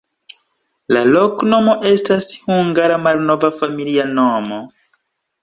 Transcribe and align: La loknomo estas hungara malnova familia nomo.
La 0.95 1.03
loknomo 1.09 1.75
estas 1.89 2.27
hungara 2.47 2.99
malnova 3.09 3.53
familia 3.61 4.09
nomo. 4.17 4.61